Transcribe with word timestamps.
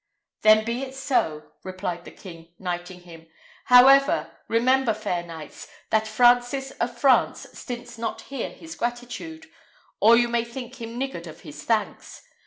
"Then 0.41 0.65
be 0.65 0.81
it 0.81 0.95
so," 0.95 1.51
replied 1.63 2.05
the 2.05 2.09
king, 2.11 2.55
knighting 2.57 3.01
him. 3.01 3.27
"However, 3.65 4.35
remember, 4.47 4.95
fair 4.95 5.21
knights, 5.21 5.67
that 5.91 6.07
Francis 6.07 6.71
of 6.79 6.97
France 6.97 7.45
stints 7.53 7.99
not 7.99 8.21
here 8.21 8.49
his 8.49 8.73
gratitude, 8.73 9.45
or 9.99 10.17
you 10.17 10.27
may 10.27 10.43
think 10.43 10.81
him 10.81 10.97
niggard 10.97 11.27
of 11.27 11.41
his 11.41 11.65
thanks. 11.65 12.23